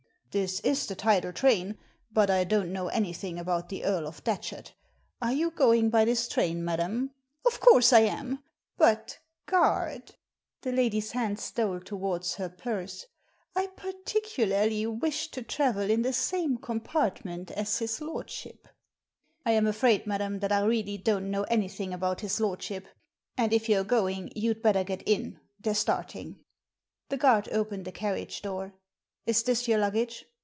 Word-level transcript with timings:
"This 0.41 0.61
is 0.61 0.87
the 0.87 0.95
tidal 0.95 1.33
train, 1.33 1.77
but 2.09 2.29
I 2.29 2.45
don't 2.45 2.71
know 2.71 2.87
anything 2.87 3.37
about 3.37 3.67
the 3.67 3.83
Earl 3.83 4.07
of 4.07 4.23
Datchet 4.23 4.71
Are 5.21 5.33
you 5.33 5.51
goings 5.51 5.91
by 5.91 6.05
this 6.05 6.29
train, 6.29 6.63
madam?"" 6.63 7.11
Of 7.45 7.59
course 7.59 7.91
I 7.91 8.03
am. 8.03 8.41
But, 8.77 9.19
guard 9.45 10.15
"—the 10.61 10.71
lady's 10.71 11.11
hand 11.11 11.37
stole 11.37 11.81
towards 11.81 12.35
her 12.35 12.47
purse— 12.47 13.07
^I 13.57 13.75
particularly 13.75 14.87
wished 14.87 15.33
to 15.33 15.43
travel 15.43 15.89
in 15.89 16.01
the 16.01 16.13
same 16.13 16.55
compartment 16.55 17.51
as 17.51 17.79
his 17.79 17.99
lordship/' 17.99 18.69
^I 19.45 19.51
am 19.51 19.67
afraid, 19.67 20.07
madam, 20.07 20.39
that 20.39 20.53
I 20.53 20.61
really 20.63 20.97
don't 20.97 21.29
know 21.29 21.43
anything 21.49 21.93
about 21.93 22.21
his 22.21 22.39
lordship, 22.39 22.87
and 23.37 23.51
if 23.51 23.67
you're 23.67 23.83
going 23.83 24.31
you'd 24.33 24.61
better 24.61 24.85
get 24.85 25.01
in— 25.05 25.41
^they're 25.61 25.75
starting." 25.75 26.39
The 27.09 27.17
guard 27.17 27.49
opened 27.51 27.85
a 27.85 27.91
carriage 27.91 28.41
door. 28.41 28.75
"Is 29.27 29.43
this 29.43 29.67
your 29.67 29.77
luggage?" 29.77 30.25